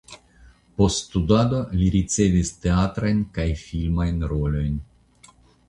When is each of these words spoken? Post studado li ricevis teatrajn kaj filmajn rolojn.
Post 0.79 1.01
studado 1.01 1.59
li 1.81 1.91
ricevis 1.97 2.51
teatrajn 2.65 3.21
kaj 3.39 3.47
filmajn 3.67 4.27
rolojn. 4.35 4.85